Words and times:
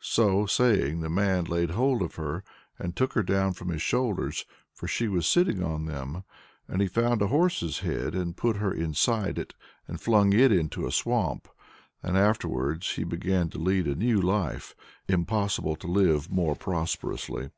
"So 0.00 0.46
saying 0.46 1.00
the 1.02 1.10
man 1.10 1.44
laid 1.44 1.72
hold 1.72 2.00
of 2.00 2.14
her, 2.14 2.42
and 2.78 2.96
took 2.96 3.12
her 3.12 3.22
down 3.22 3.52
from 3.52 3.68
his 3.68 3.82
shoulders 3.82 4.46
for 4.72 4.88
she 4.88 5.06
was 5.06 5.26
sitting 5.26 5.62
on 5.62 5.84
them. 5.84 6.24
And 6.66 6.80
he 6.80 6.88
found 6.88 7.20
a 7.20 7.26
horse's 7.26 7.80
head 7.80 8.14
and 8.14 8.34
put 8.34 8.56
her 8.56 8.72
inside 8.72 9.36
it, 9.38 9.52
and 9.86 10.00
flung 10.00 10.32
it 10.32 10.50
into 10.50 10.86
a 10.86 10.90
swamp. 10.90 11.46
And 12.02 12.16
afterwards 12.16 12.92
he 12.94 13.04
began 13.04 13.50
to 13.50 13.58
lead 13.58 13.86
a 13.86 13.94
new 13.94 14.18
life 14.18 14.74
impossible 15.08 15.76
to 15.76 15.86
live 15.86 16.30
more 16.32 16.56
prosperously." 16.56 17.50